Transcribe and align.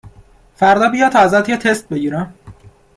فردا 0.55 0.89
بیا 0.89 1.09
تا 1.09 1.19
ازت 1.19 1.49
یه 1.49 1.57
تست 1.57 1.89
بگیرم 1.89 2.33